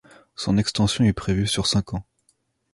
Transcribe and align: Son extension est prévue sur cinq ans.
Son 0.35 0.57
extension 0.57 1.03
est 1.03 1.13
prévue 1.13 1.45
sur 1.45 1.67
cinq 1.67 1.93
ans. 1.93 2.03